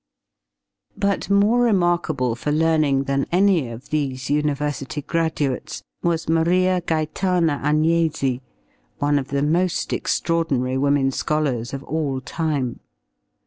[0.97, 8.41] But more remarkable for learning than any of these university graduates was Maria Gaetana Agnesi,
[8.97, 12.79] one of the most extraordinary women scholars of all time.